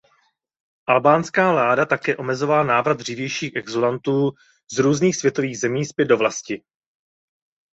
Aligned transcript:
Albánská 0.87 1.51
vláda 1.51 1.85
také 1.85 2.17
omezovala 2.17 2.63
návrat 2.63 2.97
dřívějších 2.97 3.55
exulantů 3.55 4.31
z 4.71 4.77
různých 4.77 5.15
světových 5.15 5.59
zemí 5.59 5.85
zpět 5.85 6.05
do 6.05 6.17
vlasti. 6.17 6.63